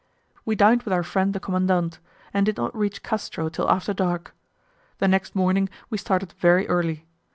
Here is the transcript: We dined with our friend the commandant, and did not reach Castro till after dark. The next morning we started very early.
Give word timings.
We 0.45 0.55
dined 0.55 0.81
with 0.81 0.93
our 0.95 1.03
friend 1.03 1.31
the 1.31 1.39
commandant, 1.39 1.99
and 2.33 2.43
did 2.43 2.57
not 2.57 2.75
reach 2.75 3.03
Castro 3.03 3.49
till 3.49 3.69
after 3.69 3.93
dark. 3.93 4.33
The 4.97 5.07
next 5.07 5.35
morning 5.35 5.69
we 5.91 5.99
started 5.99 6.31
very 6.39 6.67
early. 6.67 7.05